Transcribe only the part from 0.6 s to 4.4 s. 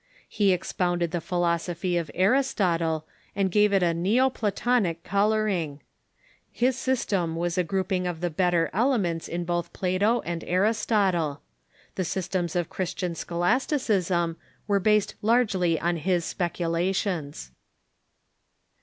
pounded the philosophy of Aristotle, and gave it a Neo